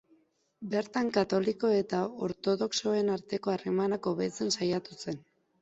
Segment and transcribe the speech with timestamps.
[0.69, 1.99] Bertan katoliko eta
[2.29, 5.25] ortodoxoen arteko harremanak hobetzen saiatu zen.